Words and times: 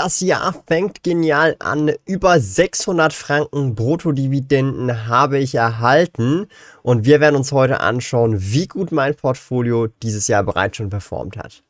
Das 0.00 0.20
Jahr 0.20 0.54
fängt 0.68 1.02
genial 1.02 1.56
an. 1.58 1.90
Über 2.04 2.38
600 2.38 3.12
Franken 3.12 3.74
Bruttodividenden 3.74 5.08
habe 5.08 5.40
ich 5.40 5.56
erhalten. 5.56 6.46
Und 6.84 7.04
wir 7.04 7.18
werden 7.18 7.34
uns 7.34 7.50
heute 7.50 7.80
anschauen, 7.80 8.36
wie 8.38 8.68
gut 8.68 8.92
mein 8.92 9.16
Portfolio 9.16 9.88
dieses 10.04 10.28
Jahr 10.28 10.44
bereits 10.44 10.76
schon 10.76 10.88
performt 10.88 11.36
hat. 11.36 11.64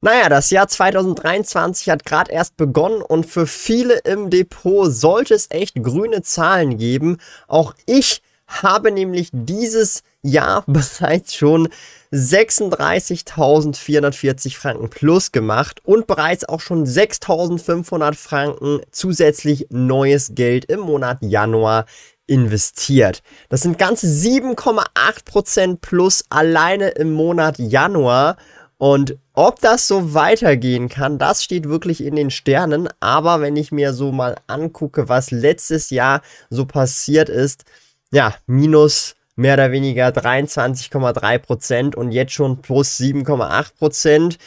Naja, 0.00 0.30
das 0.30 0.48
Jahr 0.48 0.66
2023 0.66 1.90
hat 1.90 2.06
gerade 2.06 2.32
erst 2.32 2.56
begonnen 2.56 3.02
und 3.02 3.26
für 3.26 3.46
viele 3.46 3.98
im 3.98 4.30
Depot 4.30 4.90
sollte 4.90 5.34
es 5.34 5.50
echt 5.50 5.74
grüne 5.82 6.22
Zahlen 6.22 6.78
geben. 6.78 7.18
Auch 7.48 7.74
ich 7.84 8.22
habe 8.46 8.92
nämlich 8.92 9.28
dieses 9.30 10.02
Jahr 10.24 10.64
bereits 10.66 11.34
schon 11.34 11.68
36.440 12.12 14.56
Franken 14.56 14.90
plus 14.90 15.32
gemacht 15.32 15.80
und 15.84 16.06
bereits 16.06 16.48
auch 16.48 16.60
schon 16.60 16.86
6.500 16.86 18.14
Franken 18.14 18.80
zusätzlich 18.90 19.66
neues 19.70 20.32
Geld 20.34 20.66
im 20.66 20.80
Monat 20.80 21.18
Januar 21.22 21.86
investiert. 22.26 23.22
Das 23.48 23.62
sind 23.62 23.78
ganze 23.78 24.06
7,8% 24.06 25.78
plus 25.80 26.24
alleine 26.30 26.90
im 26.90 27.12
Monat 27.12 27.58
Januar. 27.58 28.36
Und 28.78 29.16
ob 29.34 29.60
das 29.60 29.88
so 29.88 30.14
weitergehen 30.14 30.88
kann, 30.88 31.18
das 31.18 31.44
steht 31.44 31.68
wirklich 31.68 32.02
in 32.02 32.16
den 32.16 32.30
Sternen. 32.30 32.88
Aber 33.00 33.40
wenn 33.40 33.56
ich 33.56 33.72
mir 33.72 33.92
so 33.92 34.12
mal 34.12 34.36
angucke, 34.46 35.08
was 35.08 35.30
letztes 35.30 35.90
Jahr 35.90 36.22
so 36.50 36.64
passiert 36.64 37.28
ist, 37.28 37.64
ja, 38.10 38.34
minus 38.46 39.16
mehr 39.36 39.54
oder 39.54 39.72
weniger 39.72 40.08
23,3 40.08 41.38
Prozent 41.38 41.96
und 41.96 42.12
jetzt 42.12 42.32
schon 42.32 42.62
plus 42.62 42.98
7,8 42.98 43.76
Prozent. 43.78 44.38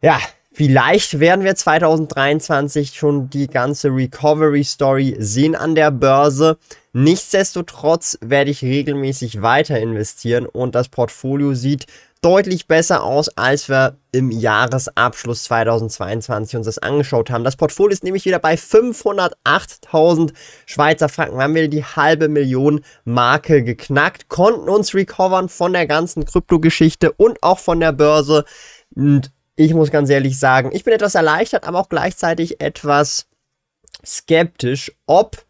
Ja, 0.00 0.18
vielleicht 0.52 1.20
werden 1.20 1.44
wir 1.44 1.54
2023 1.54 2.94
schon 2.94 3.30
die 3.30 3.48
ganze 3.48 3.88
Recovery 3.88 4.64
Story 4.64 5.16
sehen 5.18 5.54
an 5.54 5.74
der 5.74 5.90
Börse. 5.90 6.58
Nichtsdestotrotz 6.92 8.18
werde 8.20 8.50
ich 8.50 8.62
regelmäßig 8.62 9.42
weiter 9.42 9.78
investieren 9.80 10.46
und 10.46 10.74
das 10.74 10.88
Portfolio 10.88 11.54
sieht 11.54 11.86
deutlich 12.24 12.66
besser 12.66 13.02
aus, 13.02 13.28
als 13.36 13.68
wir 13.68 13.98
im 14.10 14.30
Jahresabschluss 14.30 15.44
2022 15.44 16.56
uns 16.56 16.64
das 16.64 16.78
angeschaut 16.78 17.28
haben. 17.28 17.44
Das 17.44 17.56
Portfolio 17.56 17.92
ist 17.92 18.02
nämlich 18.02 18.24
wieder 18.24 18.38
bei 18.38 18.54
508.000 18.54 20.32
Schweizer 20.64 21.10
Franken. 21.10 21.36
Wir 21.36 21.44
haben 21.44 21.54
wieder 21.54 21.68
die 21.68 21.84
halbe 21.84 22.30
Million 22.30 22.80
Marke 23.04 23.62
geknackt, 23.62 24.30
konnten 24.30 24.70
uns 24.70 24.94
recovern 24.94 25.50
von 25.50 25.74
der 25.74 25.86
ganzen 25.86 26.24
Kryptogeschichte 26.24 27.12
und 27.12 27.42
auch 27.42 27.58
von 27.58 27.78
der 27.78 27.92
Börse. 27.92 28.46
Und 28.94 29.30
ich 29.56 29.74
muss 29.74 29.90
ganz 29.90 30.08
ehrlich 30.08 30.38
sagen, 30.38 30.70
ich 30.72 30.82
bin 30.82 30.94
etwas 30.94 31.14
erleichtert, 31.16 31.68
aber 31.68 31.78
auch 31.78 31.90
gleichzeitig 31.90 32.58
etwas 32.58 33.26
skeptisch, 34.02 34.90
ob 35.04 35.44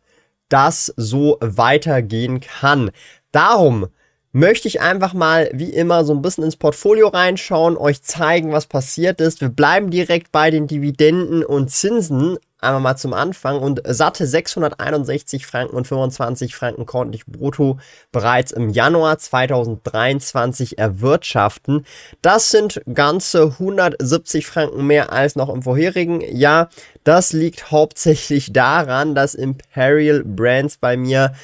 das 0.48 0.92
so 0.96 1.38
weitergehen 1.40 2.40
kann. 2.40 2.90
Darum 3.30 3.86
möchte 4.34 4.66
ich 4.66 4.80
einfach 4.80 5.14
mal 5.14 5.48
wie 5.54 5.70
immer 5.70 6.04
so 6.04 6.12
ein 6.12 6.20
bisschen 6.20 6.42
ins 6.42 6.56
Portfolio 6.56 7.06
reinschauen, 7.06 7.76
euch 7.76 8.02
zeigen, 8.02 8.50
was 8.52 8.66
passiert 8.66 9.20
ist. 9.20 9.40
Wir 9.40 9.48
bleiben 9.48 9.90
direkt 9.90 10.32
bei 10.32 10.50
den 10.50 10.66
Dividenden 10.66 11.44
und 11.44 11.70
Zinsen. 11.70 12.36
Einmal 12.60 12.80
mal 12.80 12.96
zum 12.96 13.12
Anfang 13.12 13.60
und 13.60 13.82
satte 13.86 14.26
661 14.26 15.46
Franken 15.46 15.76
und 15.76 15.86
25 15.86 16.56
Franken 16.56 16.84
konnte 16.84 17.14
ich 17.14 17.26
brutto 17.26 17.78
bereits 18.10 18.50
im 18.50 18.70
Januar 18.70 19.18
2023 19.18 20.78
erwirtschaften. 20.78 21.86
Das 22.20 22.50
sind 22.50 22.82
ganze 22.92 23.52
170 23.58 24.46
Franken 24.46 24.84
mehr 24.86 25.12
als 25.12 25.36
noch 25.36 25.48
im 25.48 25.62
vorherigen 25.62 26.22
Jahr. 26.22 26.70
Das 27.04 27.32
liegt 27.32 27.70
hauptsächlich 27.70 28.52
daran, 28.52 29.14
dass 29.14 29.34
Imperial 29.36 30.24
Brands 30.24 30.78
bei 30.78 30.96
mir 30.96 31.34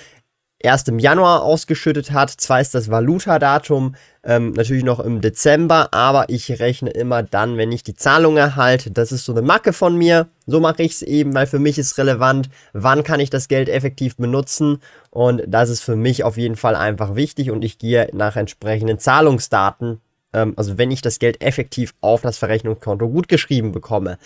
erst 0.61 0.89
im 0.89 0.99
Januar 0.99 1.43
ausgeschüttet 1.43 2.13
hat. 2.13 2.31
Zwar 2.31 2.61
ist 2.61 2.75
das 2.75 2.91
Valuta-Datum 2.91 3.97
ähm, 4.23 4.53
natürlich 4.53 4.85
noch 4.85 5.01
im 5.01 5.23
Dezember, 5.23 5.93
aber 5.93 6.29
ich 6.29 6.61
rechne 6.61 6.91
immer 6.91 7.23
dann, 7.23 7.57
wenn 7.57 7.73
ich 7.73 7.83
die 7.83 7.95
Zahlung 7.95 8.37
erhalte. 8.37 8.91
Das 8.91 9.11
ist 9.11 9.25
so 9.25 9.33
eine 9.33 9.43
Macke 9.43 9.73
von 9.73 9.97
mir. 9.97 10.29
So 10.47 10.61
mache 10.61 10.83
ich 10.83 10.93
es 10.93 11.03
eben, 11.03 11.35
weil 11.35 11.47
für 11.47 11.59
mich 11.59 11.79
ist 11.79 11.97
relevant, 11.97 12.51
wann 12.75 13.03
kann 13.03 13.21
ich 13.21 13.31
das 13.31 13.49
Geld 13.49 13.69
effektiv 13.71 14.17
benutzen. 14.17 14.81
Und 15.11 15.43
das 15.47 15.71
ist 15.71 15.81
für 15.81 15.97
mich 15.97 16.23
auf 16.23 16.37
jeden 16.37 16.57
Fall 16.57 16.77
einfach 16.77 17.15
wichtig 17.15 17.51
und 17.51 17.65
ich 17.65 17.79
gehe 17.79 18.11
nach 18.13 18.37
entsprechenden 18.37 18.99
Zahlungsdaten. 18.99 20.01
Ähm, 20.35 20.53
also 20.57 20.77
wenn 20.77 20.91
ich 20.91 21.01
das 21.01 21.19
Geld 21.19 21.41
effektiv 21.43 21.95
auf 22.03 22.21
das 22.21 22.37
Verrechnungskonto 22.37 23.09
gut 23.09 23.29
geschrieben 23.29 23.73
bekomme. 23.73 24.19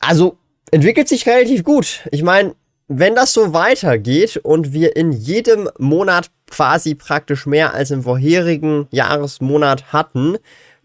Also 0.00 0.36
entwickelt 0.70 1.08
sich 1.08 1.26
relativ 1.26 1.64
gut. 1.64 2.06
Ich 2.10 2.22
meine, 2.22 2.54
wenn 2.88 3.14
das 3.14 3.32
so 3.32 3.54
weitergeht 3.54 4.36
und 4.36 4.72
wir 4.72 4.96
in 4.96 5.12
jedem 5.12 5.70
Monat 5.78 6.30
quasi 6.50 6.94
praktisch 6.94 7.46
mehr 7.46 7.74
als 7.74 7.90
im 7.90 8.02
vorherigen 8.02 8.86
Jahresmonat 8.90 9.92
hatten, 9.92 10.36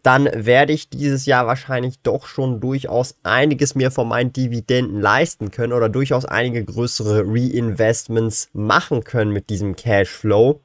dann 0.02 0.30
werde 0.34 0.72
ich 0.72 0.90
dieses 0.90 1.26
Jahr 1.26 1.46
wahrscheinlich 1.46 2.00
doch 2.02 2.26
schon 2.26 2.62
durchaus 2.62 3.16
einiges 3.24 3.76
mir 3.76 3.92
von 3.92 4.08
meinen 4.08 4.32
Dividenden 4.32 5.02
leisten 5.02 5.52
können 5.52 5.74
oder 5.74 5.90
durchaus 5.90 6.26
einige 6.26 6.64
größere 6.64 7.24
Reinvestments 7.26 8.50
machen 8.54 9.04
können 9.04 9.32
mit 9.32 9.50
diesem 9.50 9.76
Cashflow. 9.76 10.62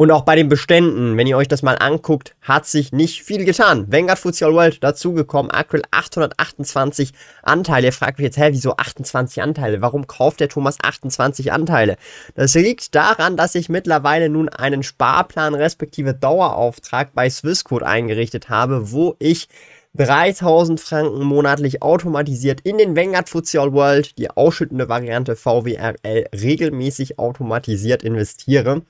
Und 0.00 0.10
auch 0.12 0.22
bei 0.22 0.34
den 0.34 0.48
Beständen, 0.48 1.18
wenn 1.18 1.26
ihr 1.26 1.36
euch 1.36 1.46
das 1.46 1.60
mal 1.60 1.76
anguckt, 1.78 2.34
hat 2.40 2.64
sich 2.64 2.90
nicht 2.90 3.22
viel 3.22 3.44
getan. 3.44 3.92
Vanguard 3.92 4.18
FTSE 4.18 4.50
World 4.50 4.82
dazugekommen, 4.82 5.50
aktuell 5.50 5.82
828 5.90 7.12
Anteile. 7.42 7.88
Ihr 7.88 7.92
fragt 7.92 8.18
euch 8.18 8.24
jetzt, 8.24 8.38
hä, 8.38 8.48
wieso 8.50 8.78
28 8.78 9.42
Anteile? 9.42 9.82
Warum 9.82 10.06
kauft 10.06 10.40
der 10.40 10.48
Thomas 10.48 10.78
28 10.82 11.52
Anteile? 11.52 11.98
Das 12.34 12.54
liegt 12.54 12.94
daran, 12.94 13.36
dass 13.36 13.54
ich 13.54 13.68
mittlerweile 13.68 14.30
nun 14.30 14.48
einen 14.48 14.82
Sparplan 14.82 15.54
respektive 15.54 16.14
Dauerauftrag 16.14 17.12
bei 17.12 17.28
Swissquote 17.28 17.84
eingerichtet 17.84 18.48
habe, 18.48 18.92
wo 18.92 19.16
ich 19.18 19.48
3000 19.96 20.80
Franken 20.80 21.24
monatlich 21.24 21.82
automatisiert 21.82 22.62
in 22.62 22.78
den 22.78 22.96
Vanguard 22.96 23.28
FTSE 23.28 23.74
World, 23.74 24.16
die 24.16 24.30
ausschüttende 24.30 24.88
Variante 24.88 25.36
VWRL, 25.36 26.24
regelmäßig 26.32 27.18
automatisiert 27.18 28.02
investiere. 28.02 28.80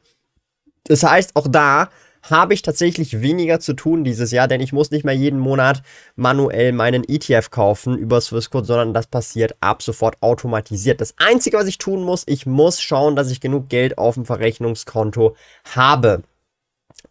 Das 0.85 1.03
heißt, 1.03 1.37
auch 1.37 1.47
da 1.49 1.89
habe 2.23 2.55
ich 2.55 2.63
tatsächlich 2.63 3.23
weniger 3.23 3.61
zu 3.61 3.73
tun 3.73 4.05
dieses 4.05 4.31
Jahr, 4.31 4.49
denn 4.49 4.61
ich 4.61 4.73
muss 4.73 4.91
nicht 4.91 5.05
mehr 5.05 5.15
jeden 5.15 5.39
Monat 5.39 5.83
manuell 6.17 6.73
meinen 6.73 7.05
ETF 7.09 7.51
kaufen 7.51 7.97
über 7.97 8.21
Swissquote, 8.21 8.67
sondern 8.67 8.93
das 8.95 9.07
passiert 9.07 9.55
ab 9.61 9.83
sofort 9.83 10.17
automatisiert. 10.21 11.01
Das 11.01 11.15
Einzige, 11.17 11.57
was 11.57 11.67
ich 11.67 11.79
tun 11.79 12.05
muss, 12.05 12.25
ich 12.27 12.47
muss 12.47 12.81
schauen, 12.81 13.17
dass 13.17 13.31
ich 13.31 13.41
genug 13.41 13.69
Geld 13.69 13.99
auf 13.99 14.15
dem 14.15 14.27
Verrechnungskonto 14.27 15.35
habe. 15.75 16.23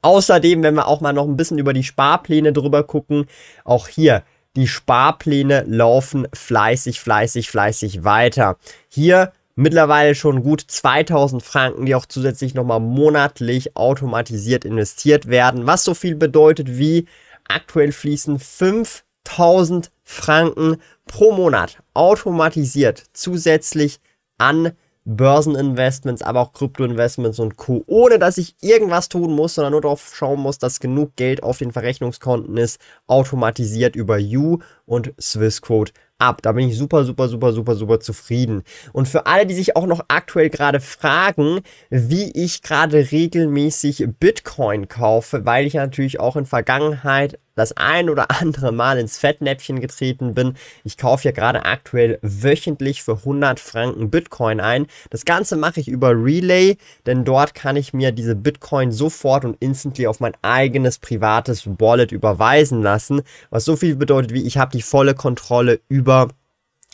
Außerdem, 0.02 0.64
wenn 0.64 0.76
wir 0.76 0.88
auch 0.88 1.02
mal 1.02 1.14
noch 1.14 1.26
ein 1.26 1.38
bisschen 1.38 1.58
über 1.58 1.74
die 1.74 1.84
Sparpläne 1.84 2.54
drüber 2.54 2.84
gucken, 2.84 3.26
auch 3.66 3.88
hier, 3.88 4.24
die 4.56 4.68
Sparpläne 4.68 5.64
laufen 5.68 6.28
fleißig, 6.34 7.00
fleißig, 7.00 7.50
fleißig 7.50 8.04
weiter. 8.04 8.58
Hier 8.88 9.32
mittlerweile 9.60 10.16
schon 10.16 10.42
gut 10.42 10.64
2000 10.66 11.44
Franken, 11.44 11.86
die 11.86 11.94
auch 11.94 12.06
zusätzlich 12.06 12.54
nochmal 12.54 12.80
monatlich 12.80 13.76
automatisiert 13.76 14.64
investiert 14.64 15.28
werden, 15.28 15.68
was 15.68 15.84
so 15.84 15.94
viel 15.94 16.16
bedeutet 16.16 16.80
wie 16.80 17.08
aktuell 17.48 17.92
fließen 17.92 18.40
5000 18.40 19.92
Franken 20.04 20.78
pro 21.06 21.34
Monat 21.34 21.80
automatisiert 21.94 23.04
zusätzlich 23.12 24.00
an 24.38 24.72
Börseninvestments, 25.04 26.22
aber 26.22 26.40
auch 26.40 26.54
Kryptoinvestments 26.54 27.40
und 27.40 27.58
Co. 27.58 27.84
Ohne 27.88 28.20
dass 28.20 28.38
ich 28.38 28.56
irgendwas 28.62 29.10
tun 29.10 29.34
muss, 29.34 29.56
sondern 29.56 29.72
nur 29.72 29.82
darauf 29.82 30.14
schauen 30.16 30.40
muss, 30.40 30.60
dass 30.60 30.80
genug 30.80 31.16
Geld 31.16 31.44
auf 31.44 31.58
den 31.58 31.72
Verrechnungskonten 31.72 32.56
ist, 32.58 32.80
automatisiert 33.08 33.96
über 33.96 34.18
You 34.20 34.60
und 34.86 35.14
Swissquote 35.20 35.92
ab. 36.20 36.42
Da 36.42 36.52
bin 36.52 36.70
ich 36.70 36.78
super, 36.78 37.04
super, 37.04 37.28
super, 37.28 37.54
super, 37.54 37.76
super 37.76 38.00
zufrieden. 38.00 38.64
Und 38.94 39.08
für 39.08 39.26
alle, 39.26 39.46
die 39.46 39.56
sich 39.56 39.76
auch 39.76 39.88
noch 39.88 40.06
aktuell 40.08 40.50
gerade 40.50 40.80
fragen, 40.80 41.62
wie 41.90 42.32
ich 42.32 42.62
gerade 42.62 43.12
regelmäßig 43.12 44.08
Bitcoin 44.20 44.88
kaufe, 44.88 45.46
weil 45.46 45.66
ich 45.66 45.74
natürlich 45.74 46.20
auch 46.20 46.36
in 46.36 46.46
Vergangenheit 46.46 47.40
das 47.56 47.76
ein 47.76 48.10
oder 48.10 48.28
andere 48.42 48.72
Mal 48.72 48.98
ins 48.98 49.18
Fettnäpfchen 49.18 49.82
getreten 49.82 50.34
bin. 50.34 50.56
Ich 50.84 50.98
kaufe 50.98 51.26
ja 51.26 51.32
gerade 51.32 51.66
aktuell 51.66 52.18
wöchentlich 52.22 53.04
für 53.04 53.18
100 53.18 53.60
Franken 53.60 54.10
Bitcoin 54.10 54.62
ein. 54.62 54.88
Das 55.10 55.26
Ganze 55.26 55.58
mache 55.58 55.80
ich 55.82 55.90
über 55.90 56.12
Relay, 56.12 56.78
denn 57.06 57.26
dort 57.26 57.54
kann 57.54 57.76
ich 57.76 57.94
mir 57.94 58.12
diese 58.12 58.36
Bitcoin 58.36 58.92
sofort 58.92 59.44
und 59.46 59.58
instantly 59.60 60.08
auf 60.08 60.22
mein 60.22 60.34
eigenes 60.42 61.00
privates 61.00 61.68
Wallet 61.80 62.12
überweisen 62.12 62.82
lassen, 62.82 63.22
was 63.50 63.66
so 63.66 63.76
viel 63.76 63.96
bedeutet 63.96 64.34
wie 64.34 64.48
ich 64.48 64.58
habe 64.58 64.72
die 64.72 64.82
volle 64.82 65.14
Kontrolle 65.14 65.82
über 65.90 66.09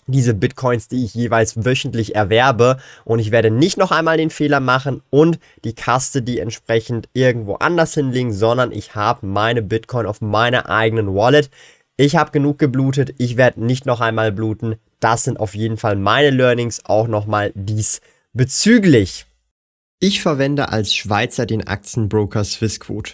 diese 0.08 0.34
Bitcoins, 0.34 0.88
die 0.88 1.04
ich 1.04 1.14
jeweils 1.14 1.66
wöchentlich 1.66 2.16
erwerbe. 2.16 2.78
Und 3.04 3.20
ich 3.20 3.32
werde 3.32 3.52
nicht 3.52 3.78
noch 3.78 3.92
einmal 3.92 4.18
den 4.18 4.30
Fehler 4.30 4.60
machen 4.60 5.02
und 5.10 5.40
die 5.64 5.74
Kaste, 5.74 6.22
die 6.22 6.40
entsprechend 6.40 7.10
irgendwo 7.14 7.56
anders 7.56 7.94
hinlegen, 7.94 8.34
sondern 8.34 8.72
ich 8.72 8.96
habe 8.96 9.26
meine 9.26 9.62
Bitcoin 9.62 10.06
auf 10.06 10.22
meiner 10.22 10.70
eigenen 10.70 11.14
Wallet. 11.16 11.50
Ich 11.98 12.16
habe 12.16 12.32
genug 12.32 12.60
geblutet, 12.60 13.16
ich 13.18 13.38
werde 13.38 13.64
nicht 13.64 13.86
noch 13.86 14.02
einmal 14.02 14.32
bluten. 14.32 14.76
Das 15.00 15.24
sind 15.24 15.40
auf 15.40 15.56
jeden 15.56 15.78
Fall 15.78 15.96
meine 15.96 16.30
Learnings 16.30 16.86
auch 16.86 17.08
nochmal 17.08 17.52
diesbezüglich. 17.56 19.26
Ich 20.00 20.22
verwende 20.22 20.70
als 20.70 20.94
Schweizer 20.94 21.46
den 21.46 21.68
Aktienbroker 21.68 22.44
Swissquote. 22.44 23.14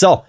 So, 0.00 0.22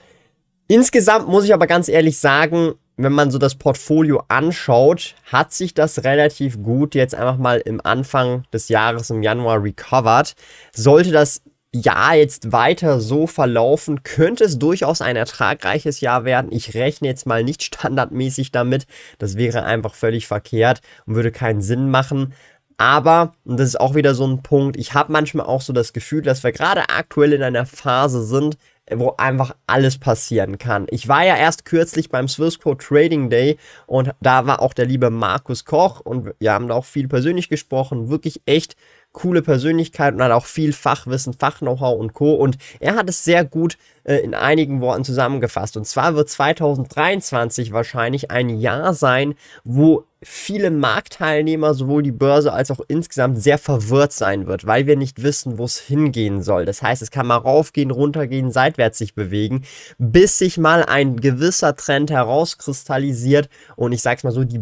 insgesamt 0.68 1.28
muss 1.28 1.46
ich 1.46 1.54
aber 1.54 1.68
ganz 1.68 1.90
ehrlich 1.90 2.18
sagen, 2.18 2.74
wenn 2.98 3.14
man 3.14 3.30
so 3.30 3.38
das 3.38 3.54
Portfolio 3.54 4.24
anschaut, 4.28 5.14
hat 5.32 5.54
sich 5.54 5.76
das 5.76 6.04
relativ 6.04 6.64
gut 6.64 6.96
jetzt 6.96 7.14
einfach 7.14 7.38
mal 7.38 7.60
im 7.60 7.80
Anfang 7.84 8.46
des 8.52 8.70
Jahres 8.70 9.12
im 9.12 9.22
Januar 9.22 9.62
recovered. 9.64 10.34
Sollte 10.74 11.12
das 11.12 11.44
Jahr 11.72 12.16
jetzt 12.16 12.52
weiter 12.52 13.00
so 13.00 13.28
verlaufen, 13.28 14.02
könnte 14.02 14.46
es 14.46 14.58
durchaus 14.58 15.02
ein 15.02 15.16
ertragreiches 15.16 16.02
Jahr 16.02 16.26
werden. 16.26 16.52
Ich 16.52 16.74
rechne 16.74 17.08
jetzt 17.08 17.28
mal 17.28 17.44
nicht 17.44 17.62
standardmäßig 17.76 18.52
damit. 18.52 18.88
Das 19.20 19.38
wäre 19.38 19.66
einfach 19.66 19.94
völlig 19.94 20.26
verkehrt 20.26 20.82
und 21.06 21.14
würde 21.14 21.32
keinen 21.32 21.62
Sinn 21.62 21.92
machen. 21.92 22.34
Aber, 22.80 23.34
und 23.44 23.60
das 23.60 23.68
ist 23.68 23.80
auch 23.80 23.94
wieder 23.94 24.16
so 24.16 24.26
ein 24.26 24.42
Punkt, 24.42 24.78
ich 24.78 24.94
habe 24.94 25.12
manchmal 25.12 25.46
auch 25.46 25.62
so 25.62 25.74
das 25.74 25.92
Gefühl, 25.92 26.22
dass 26.22 26.44
wir 26.44 26.54
gerade 26.54 26.90
aktuell 26.90 27.34
in 27.34 27.44
einer 27.44 27.66
Phase 27.66 28.24
sind, 28.24 28.58
wo 28.96 29.16
einfach 29.18 29.56
alles 29.68 29.98
passieren 29.98 30.58
kann. 30.58 30.88
Ich 30.90 31.08
war 31.08 31.26
ja 31.26 31.36
erst 31.36 31.66
kürzlich 31.66 32.10
beim 32.10 32.28
Swissquote 32.28 32.86
Trading 32.86 33.30
Day 33.30 33.58
und 33.86 34.12
da 34.22 34.46
war 34.48 34.62
auch 34.62 34.74
der 34.74 34.86
liebe 34.86 35.10
Markus 35.10 35.66
Koch 35.66 36.00
und 36.00 36.34
wir 36.40 36.52
haben 36.52 36.68
da 36.68 36.76
auch 36.76 36.86
viel 36.86 37.08
persönlich 37.08 37.50
gesprochen. 37.50 38.10
Wirklich 38.10 38.42
echt 38.46 38.76
coole 39.12 39.42
Persönlichkeit 39.42 40.14
und 40.14 40.22
hat 40.22 40.32
auch 40.32 40.46
viel 40.46 40.74
Fachwissen, 40.74 41.34
Fachknow-how 41.34 42.00
und 42.00 42.14
Co. 42.14 42.34
Und 42.34 42.58
er 42.80 42.96
hat 42.96 43.10
es 43.10 43.24
sehr 43.24 43.44
gut 43.44 43.78
äh, 44.04 44.18
in 44.18 44.34
einigen 44.34 44.82
Worten 44.82 45.04
zusammengefasst. 45.04 45.78
Und 45.78 45.86
zwar 45.86 46.16
wird 46.16 46.30
2023 46.30 47.72
wahrscheinlich 47.72 48.32
ein 48.32 48.50
Jahr 48.50 48.94
sein, 48.94 49.36
wo 49.64 50.06
viele 50.22 50.70
Marktteilnehmer, 50.70 51.74
sowohl 51.74 52.04
die 52.04 52.12
Börse 52.12 52.52
als 52.52 52.72
auch 52.72 52.82
insgesamt, 52.88 53.42
sehr 53.42 53.58
verwirrt 53.58 54.12
sein 54.12 54.48
wird, 54.48 54.66
weil 54.66 54.86
wir 54.86 54.98
nicht 54.98 55.24
wissen, 55.24 55.58
wo 55.58 55.64
es 55.64 55.80
hingehen 55.80 56.42
soll. 56.42 56.66
Das 56.66 56.82
heißt, 56.82 57.02
es 57.02 57.12
kann 57.12 57.28
mal 57.28 57.38
raufgehen, 57.38 57.92
runtergehen, 57.92 58.52
seitwärts 58.52 58.98
sich 58.98 59.16
bewegen, 59.16 59.64
bis 59.98 60.38
sich 60.38 60.58
mal 60.58 60.84
ein 60.84 61.18
gewisser 61.18 61.76
Trend 61.76 62.12
herauskristallisiert 62.12 63.48
und 63.78 63.94
ich 63.94 64.02
sag's 64.02 64.24
mal 64.24 64.32
so, 64.32 64.44
die 64.44 64.60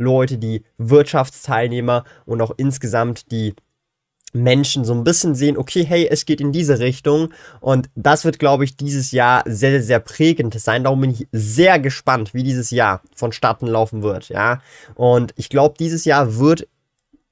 Börsenleute, 0.00 0.38
die 0.38 0.64
Wirtschaftsteilnehmer 0.78 2.04
und 2.24 2.40
auch 2.40 2.52
insgesamt 2.56 3.30
die 3.30 3.54
Menschen 4.32 4.84
so 4.84 4.94
ein 4.94 5.02
bisschen 5.04 5.34
sehen, 5.34 5.58
okay, 5.58 5.84
hey, 5.84 6.06
es 6.08 6.24
geht 6.24 6.40
in 6.40 6.52
diese 6.52 6.78
Richtung 6.78 7.30
und 7.60 7.90
das 7.96 8.24
wird, 8.24 8.38
glaube 8.38 8.64
ich, 8.64 8.76
dieses 8.76 9.10
Jahr 9.10 9.42
sehr, 9.44 9.72
sehr, 9.72 9.82
sehr 9.82 10.00
prägend 10.00 10.58
sein. 10.58 10.84
Darum 10.84 11.00
bin 11.00 11.10
ich 11.10 11.26
sehr 11.32 11.80
gespannt, 11.80 12.32
wie 12.32 12.44
dieses 12.44 12.70
Jahr 12.70 13.02
vonstatten 13.14 13.66
laufen 13.66 14.02
wird, 14.02 14.28
ja. 14.28 14.62
Und 14.94 15.34
ich 15.36 15.48
glaube, 15.48 15.74
dieses 15.78 16.04
Jahr 16.04 16.38
wird 16.38 16.68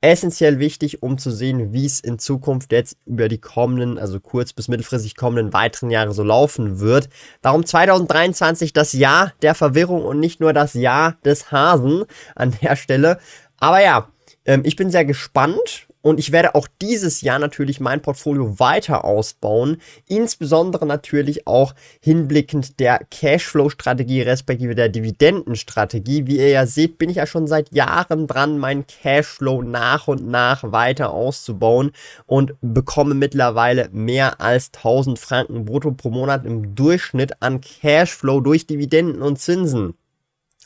essentiell 0.00 0.58
wichtig, 0.60 1.02
um 1.02 1.18
zu 1.18 1.30
sehen, 1.30 1.72
wie 1.72 1.84
es 1.84 1.98
in 2.00 2.18
Zukunft 2.18 2.72
jetzt 2.72 2.96
über 3.04 3.28
die 3.28 3.40
kommenden, 3.40 3.98
also 3.98 4.20
kurz- 4.20 4.52
bis 4.52 4.68
mittelfristig 4.68 5.16
kommenden 5.16 5.52
weiteren 5.52 5.90
Jahre 5.90 6.12
so 6.12 6.22
laufen 6.22 6.78
wird. 6.78 7.08
Darum 7.42 7.66
2023 7.66 8.72
das 8.72 8.92
Jahr 8.92 9.32
der 9.42 9.54
Verwirrung 9.54 10.04
und 10.04 10.20
nicht 10.20 10.40
nur 10.40 10.52
das 10.52 10.74
Jahr 10.74 11.16
des 11.24 11.50
Hasen 11.50 12.04
an 12.36 12.56
der 12.62 12.76
Stelle. 12.76 13.18
Aber 13.58 13.82
ja, 13.82 14.08
ähm, 14.44 14.62
ich 14.64 14.76
bin 14.76 14.90
sehr 14.90 15.04
gespannt 15.04 15.87
und 16.08 16.18
ich 16.18 16.32
werde 16.32 16.54
auch 16.54 16.66
dieses 16.80 17.20
Jahr 17.20 17.38
natürlich 17.38 17.80
mein 17.80 18.00
Portfolio 18.00 18.58
weiter 18.58 19.04
ausbauen, 19.04 19.76
insbesondere 20.06 20.86
natürlich 20.86 21.46
auch 21.46 21.74
hinblickend 22.00 22.80
der 22.80 23.00
Cashflow-Strategie 23.10 24.22
respektive 24.22 24.74
der 24.74 24.88
Dividendenstrategie. 24.88 26.26
Wie 26.26 26.38
ihr 26.38 26.48
ja 26.48 26.64
seht, 26.64 26.96
bin 26.96 27.10
ich 27.10 27.16
ja 27.16 27.26
schon 27.26 27.46
seit 27.46 27.74
Jahren 27.74 28.26
dran, 28.26 28.58
meinen 28.58 28.86
Cashflow 28.86 29.60
nach 29.60 30.08
und 30.08 30.26
nach 30.26 30.62
weiter 30.72 31.10
auszubauen 31.10 31.90
und 32.24 32.54
bekomme 32.62 33.14
mittlerweile 33.14 33.90
mehr 33.92 34.40
als 34.40 34.70
1000 34.74 35.18
Franken 35.18 35.66
brutto 35.66 35.92
pro 35.92 36.08
Monat 36.08 36.46
im 36.46 36.74
Durchschnitt 36.74 37.42
an 37.42 37.60
Cashflow 37.60 38.40
durch 38.40 38.66
Dividenden 38.66 39.20
und 39.20 39.38
Zinsen. 39.38 39.92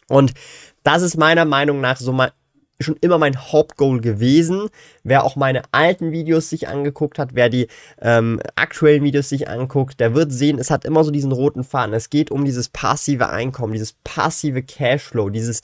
Und 0.09 0.35
das 0.85 1.03
ist 1.03 1.17
meiner 1.17 1.45
Meinung 1.45 1.81
nach 1.81 1.97
so 1.97 2.13
mal 2.13 2.33
schon 2.83 2.97
immer 3.01 3.19
mein 3.19 3.37
Hauptgoal 3.37 4.01
gewesen. 4.01 4.69
Wer 5.05 5.25
auch 5.25 5.37
meine 5.37 5.63
alten 5.73 6.13
Videos 6.13 6.51
sich 6.51 6.69
angeguckt 6.69 7.19
hat, 7.19 7.31
wer 7.35 7.49
die 7.49 7.69
ähm, 8.01 8.41
aktuellen 8.57 9.03
Videos 9.03 9.29
sich 9.29 9.49
anguckt, 9.49 10.01
der 10.01 10.15
wird 10.15 10.33
sehen, 10.33 10.59
es 10.59 10.71
hat 10.71 10.85
immer 10.85 11.05
so 11.05 11.11
diesen 11.11 11.33
roten 11.33 11.65
Faden. 11.65 11.95
Es 11.95 12.11
geht 12.11 12.31
um 12.31 12.45
dieses 12.45 12.69
passive 12.69 13.29
Einkommen, 13.31 13.73
dieses 13.73 13.95
passive 14.05 14.63
Cashflow, 14.63 15.31
dieses 15.31 15.63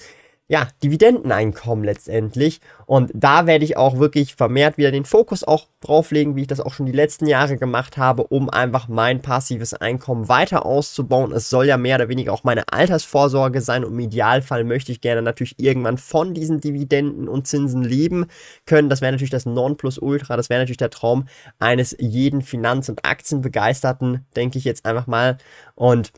ja, 0.50 0.66
Dividendeneinkommen 0.82 1.84
letztendlich. 1.84 2.62
Und 2.86 3.10
da 3.14 3.46
werde 3.46 3.66
ich 3.66 3.76
auch 3.76 3.98
wirklich 3.98 4.34
vermehrt 4.34 4.78
wieder 4.78 4.90
den 4.90 5.04
Fokus 5.04 5.44
auch 5.44 5.66
drauflegen, 5.82 6.36
wie 6.36 6.40
ich 6.40 6.46
das 6.46 6.60
auch 6.60 6.72
schon 6.72 6.86
die 6.86 6.92
letzten 6.92 7.26
Jahre 7.26 7.58
gemacht 7.58 7.98
habe, 7.98 8.24
um 8.24 8.48
einfach 8.48 8.88
mein 8.88 9.20
passives 9.20 9.74
Einkommen 9.74 10.30
weiter 10.30 10.64
auszubauen. 10.64 11.32
Es 11.32 11.50
soll 11.50 11.66
ja 11.66 11.76
mehr 11.76 11.96
oder 11.96 12.08
weniger 12.08 12.32
auch 12.32 12.44
meine 12.44 12.64
Altersvorsorge 12.72 13.60
sein 13.60 13.84
und 13.84 13.92
im 13.92 14.00
Idealfall 14.00 14.64
möchte 14.64 14.90
ich 14.90 15.02
gerne 15.02 15.20
natürlich 15.20 15.54
irgendwann 15.58 15.98
von 15.98 16.32
diesen 16.32 16.62
Dividenden 16.62 17.28
und 17.28 17.46
Zinsen 17.46 17.82
leben 17.82 18.24
können. 18.64 18.88
Das 18.88 19.02
wäre 19.02 19.12
natürlich 19.12 19.30
das 19.30 19.44
Nonplusultra, 19.44 20.38
das 20.38 20.48
wäre 20.48 20.62
natürlich 20.62 20.78
der 20.78 20.90
Traum 20.90 21.28
eines 21.58 21.94
jeden 21.98 22.40
Finanz- 22.40 22.88
und 22.88 23.04
Aktienbegeisterten, 23.04 24.26
denke 24.34 24.56
ich 24.56 24.64
jetzt 24.64 24.86
einfach 24.86 25.06
mal. 25.06 25.36
Und 25.74 26.10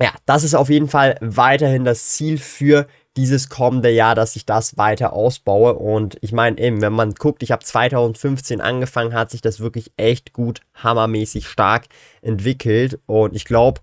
ja, 0.00 0.10
das 0.26 0.42
ist 0.42 0.56
auf 0.56 0.70
jeden 0.70 0.88
Fall 0.88 1.16
weiterhin 1.20 1.84
das 1.84 2.08
Ziel 2.10 2.38
für 2.38 2.88
dieses 3.16 3.48
kommende 3.48 3.90
Jahr, 3.90 4.14
dass 4.14 4.36
ich 4.36 4.44
das 4.44 4.76
weiter 4.76 5.12
ausbaue. 5.12 5.74
Und 5.74 6.16
ich 6.20 6.32
meine 6.32 6.58
eben, 6.58 6.82
wenn 6.82 6.92
man 6.92 7.14
guckt, 7.14 7.42
ich 7.42 7.52
habe 7.52 7.64
2015 7.64 8.60
angefangen, 8.60 9.14
hat 9.14 9.30
sich 9.30 9.40
das 9.40 9.60
wirklich 9.60 9.92
echt 9.96 10.32
gut, 10.32 10.60
hammermäßig 10.74 11.48
stark 11.48 11.84
entwickelt. 12.22 12.98
Und 13.06 13.36
ich 13.36 13.44
glaube, 13.44 13.80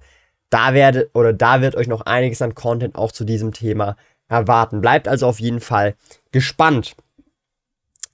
da 0.50 0.74
werde 0.74 1.10
oder 1.14 1.34
da 1.34 1.62
wird 1.62 1.76
euch 1.76 1.88
noch 1.88 2.02
einiges 2.02 2.42
an 2.42 2.56
Content 2.56 2.96
auch 2.96 3.12
zu 3.12 3.24
diesem 3.24 3.54
Thema 3.54 3.96
erwarten. 4.28 4.82
Bleibt 4.82 5.08
also 5.08 5.28
auf 5.28 5.40
jeden 5.40 5.62
Fall 5.62 5.96
gespannt. 6.32 6.96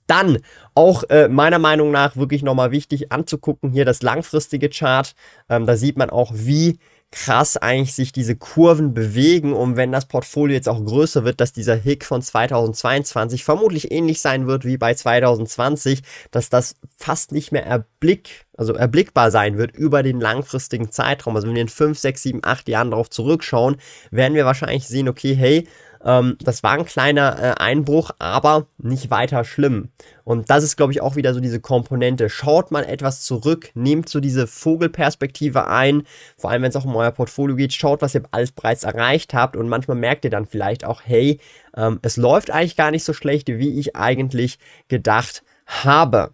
Dann 0.06 0.38
auch 0.74 1.04
äh, 1.10 1.28
meiner 1.28 1.58
Meinung 1.58 1.90
nach 1.90 2.16
wirklich 2.16 2.42
nochmal 2.42 2.70
wichtig 2.70 3.12
anzugucken 3.12 3.72
hier 3.72 3.84
das 3.84 4.02
langfristige 4.02 4.70
Chart. 4.70 5.14
Ähm, 5.50 5.66
da 5.66 5.76
sieht 5.76 5.98
man 5.98 6.08
auch, 6.08 6.32
wie 6.34 6.78
krass 7.10 7.56
eigentlich 7.56 7.94
sich 7.94 8.12
diese 8.12 8.36
Kurven 8.36 8.92
bewegen 8.92 9.54
und 9.54 9.76
wenn 9.76 9.92
das 9.92 10.06
Portfolio 10.06 10.54
jetzt 10.54 10.68
auch 10.68 10.84
größer 10.84 11.24
wird, 11.24 11.40
dass 11.40 11.54
dieser 11.54 11.74
Hick 11.74 12.04
von 12.04 12.20
2022 12.20 13.44
vermutlich 13.44 13.90
ähnlich 13.90 14.20
sein 14.20 14.46
wird 14.46 14.66
wie 14.66 14.76
bei 14.76 14.92
2020, 14.92 16.02
dass 16.30 16.50
das 16.50 16.74
fast 16.96 17.32
nicht 17.32 17.50
mehr 17.50 17.64
erblick, 17.64 18.46
also 18.58 18.74
erblickbar 18.74 19.30
sein 19.30 19.56
wird 19.56 19.74
über 19.74 20.02
den 20.02 20.20
langfristigen 20.20 20.90
Zeitraum. 20.90 21.34
Also 21.34 21.48
wenn 21.48 21.54
wir 21.54 21.62
in 21.62 21.68
5, 21.68 21.98
6, 21.98 22.22
7, 22.22 22.40
8 22.42 22.68
Jahren 22.68 22.90
darauf 22.90 23.08
zurückschauen, 23.08 23.76
werden 24.10 24.34
wir 24.34 24.44
wahrscheinlich 24.44 24.86
sehen, 24.86 25.08
okay, 25.08 25.34
hey, 25.34 25.66
Ähm, 26.04 26.36
das 26.40 26.62
war 26.62 26.72
ein 26.72 26.84
kleiner 26.84 27.38
äh, 27.42 27.54
Einbruch, 27.58 28.10
aber 28.18 28.66
nicht 28.78 29.10
weiter 29.10 29.44
schlimm. 29.44 29.90
Und 30.24 30.50
das 30.50 30.64
ist, 30.64 30.76
glaube 30.76 30.92
ich, 30.92 31.00
auch 31.00 31.16
wieder 31.16 31.34
so 31.34 31.40
diese 31.40 31.60
Komponente. 31.60 32.28
Schaut 32.28 32.70
mal 32.70 32.84
etwas 32.84 33.22
zurück, 33.22 33.70
nehmt 33.74 34.08
so 34.08 34.20
diese 34.20 34.46
Vogelperspektive 34.46 35.66
ein, 35.68 36.02
vor 36.36 36.50
allem 36.50 36.62
wenn 36.62 36.70
es 36.70 36.76
auch 36.76 36.84
um 36.84 36.96
euer 36.96 37.10
Portfolio 37.10 37.56
geht, 37.56 37.72
schaut, 37.72 38.02
was 38.02 38.14
ihr 38.14 38.22
alles 38.30 38.52
bereits 38.52 38.84
erreicht 38.84 39.34
habt 39.34 39.56
und 39.56 39.68
manchmal 39.68 39.96
merkt 39.96 40.24
ihr 40.24 40.30
dann 40.30 40.46
vielleicht 40.46 40.84
auch, 40.84 41.02
hey, 41.04 41.40
ähm, 41.76 41.98
es 42.02 42.16
läuft 42.16 42.50
eigentlich 42.50 42.76
gar 42.76 42.90
nicht 42.90 43.04
so 43.04 43.12
schlecht, 43.12 43.48
wie 43.48 43.78
ich 43.78 43.96
eigentlich 43.96 44.58
gedacht 44.88 45.42
habe. 45.66 46.30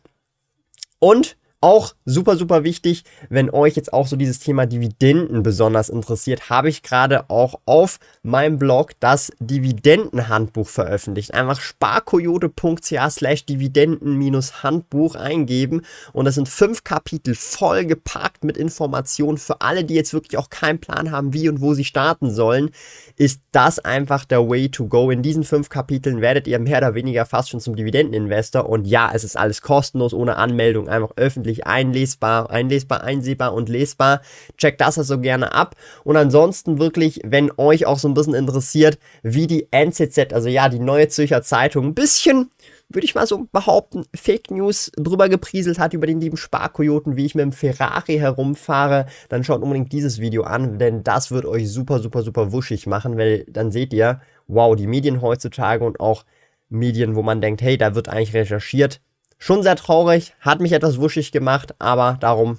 Und 0.99 1.37
auch 1.65 1.95
super, 2.05 2.37
super 2.37 2.63
wichtig, 2.63 3.05
wenn 3.31 3.49
euch 3.49 3.75
jetzt 3.75 3.95
auch 3.95 4.07
so 4.07 4.17
dieses 4.17 4.39
Thema 4.39 4.67
Dividenden 4.67 5.43
besonders 5.43 5.89
interessiert, 5.89 6.51
habe 6.51 6.69
ich 6.69 6.83
gerade 6.83 7.31
auch 7.31 7.55
auf 7.65 8.01
meinem 8.23 8.59
Blog 8.59 8.93
das 9.01 9.33
Dividendenhandbuch 9.41 10.69
veröffentlicht. 10.69 11.33
Einfach 11.33 11.59
sparkoyote.ch 11.59 12.93
slash 13.09 13.47
Dividenden-Handbuch 13.47 15.15
eingeben 15.15 15.81
und 16.13 16.27
das 16.27 16.35
sind 16.35 16.51
fünf 16.51 16.85
Kapitel 16.85 17.35
voll 17.35 17.87
gepackt 17.87 18.45
mit 18.45 18.59
Informationen 18.59 19.39
für 19.39 19.63
alle, 19.63 19.85
die 19.85 19.95
jetzt 19.95 20.13
wirklich 20.13 20.37
auch 20.37 20.51
keinen 20.51 20.81
Plan 20.81 21.13
haben, 21.13 21.33
wie 21.33 21.49
und 21.49 21.63
wo 21.63 21.73
sie 21.73 21.85
starten 21.85 22.31
sollen, 22.31 22.73
ist 23.17 23.41
das 23.53 23.79
einfach 23.79 24.27
der 24.27 24.51
Way 24.51 24.69
to 24.69 24.87
go. 24.87 25.11
In 25.11 25.23
diesen 25.23 25.45
fünf 25.45 25.71
Kapiteln 25.71 26.21
werdet 26.21 26.47
ihr 26.47 26.59
mehr 26.59 26.77
oder 26.77 26.95
weniger 26.95 27.25
fast 27.25 27.49
schon 27.49 27.61
zum 27.61 27.75
Dividendeninvestor 27.75 28.69
und 28.69 28.87
ja, 28.87 29.11
es 29.15 29.25
ist 29.25 29.39
alles 29.39 29.63
kostenlos, 29.63 30.13
ohne 30.13 30.37
Anmeldung, 30.37 30.91
einfach 30.91 31.13
öffentlich 31.17 31.54
wirklich 31.55 31.67
einlesbar, 31.67 32.51
einlesbar, 32.51 33.05
einsehbar 33.05 33.55
und 33.55 33.69
lesbar. 33.69 34.21
Checkt 34.57 34.81
das 34.81 34.99
also 34.99 35.21
gerne 35.21 35.53
ab. 35.53 35.77
Und 36.05 36.17
ansonsten 36.17 36.79
wirklich, 36.79 37.21
wenn 37.25 37.51
euch 37.57 37.87
auch 37.87 37.99
so 37.99 38.09
ein 38.09 38.15
bisschen 38.15 38.35
interessiert, 38.35 38.99
wie 39.23 39.47
die 39.47 39.69
NZZ, 39.71 40.33
also 40.33 40.49
ja, 40.49 40.69
die 40.69 40.79
Neue 40.79 41.09
Zürcher 41.09 41.43
Zeitung, 41.43 41.87
ein 41.87 41.95
bisschen 41.95 42.51
würde 42.91 43.07
ich 43.07 43.15
mal 43.15 43.27
so 43.27 43.47
behaupten, 43.51 44.05
Fake 44.15 44.51
News 44.51 44.93
drüber 44.97 45.29
geprieselt 45.29 45.79
hat 45.79 45.95
über 45.95 46.07
den 46.07 46.21
lieben 46.21 46.37
Sparkoyoten, 46.37 47.17
wie 47.17 47.25
ich 47.25 47.35
mit 47.35 47.43
dem 47.43 47.53
Ferrari 47.53 48.19
herumfahre, 48.19 49.07
dann 49.31 49.43
schaut 49.43 49.63
unbedingt 49.63 49.91
dieses 49.93 50.21
Video 50.21 50.43
an, 50.43 50.79
denn 50.79 51.03
das 51.03 51.31
wird 51.31 51.47
euch 51.47 51.69
super, 51.71 51.99
super, 51.99 52.23
super 52.23 52.53
wuschig 52.53 52.87
machen, 52.87 53.17
weil 53.17 53.47
dann 53.49 53.73
seht 53.73 53.93
ihr, 53.95 54.21
wow, 54.49 54.77
die 54.77 54.87
Medien 54.87 55.23
heutzutage 55.23 55.83
und 55.83 55.99
auch 55.99 56.25
Medien, 56.69 57.17
wo 57.17 57.23
man 57.23 57.41
denkt, 57.41 57.63
hey, 57.63 57.79
da 57.79 57.95
wird 57.95 58.09
eigentlich 58.09 58.35
recherchiert, 58.35 59.01
Schon 59.39 59.63
sehr 59.63 59.77
traurig, 59.77 60.35
hat 60.41 60.61
mich 60.61 60.73
etwas 60.73 61.01
wuschig 61.01 61.33
gemacht, 61.33 61.75
aber 61.79 62.17
darum 62.21 62.59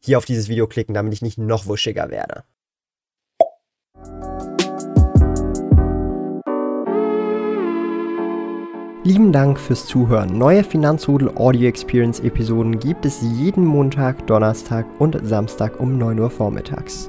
hier 0.00 0.18
auf 0.18 0.24
dieses 0.24 0.48
Video 0.48 0.66
klicken, 0.66 0.94
damit 0.94 1.12
ich 1.12 1.22
nicht 1.22 1.38
noch 1.38 1.66
wuschiger 1.66 2.10
werde. 2.10 2.44
Lieben 9.04 9.32
Dank 9.32 9.58
fürs 9.58 9.86
Zuhören. 9.86 10.36
Neue 10.36 10.62
Finanzrudel 10.62 11.30
Audio 11.36 11.66
Experience 11.66 12.20
Episoden 12.20 12.78
gibt 12.78 13.06
es 13.06 13.22
jeden 13.22 13.64
Montag, 13.64 14.26
Donnerstag 14.26 14.84
und 14.98 15.18
Samstag 15.22 15.80
um 15.80 15.96
9 15.96 16.18
Uhr 16.18 16.28
vormittags. 16.28 17.08